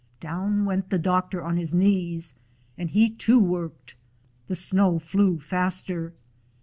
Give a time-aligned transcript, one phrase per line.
[0.19, 2.33] Down went the doctor on his knees,
[2.75, 3.93] and he too worked.
[4.47, 6.13] The snow flew faster.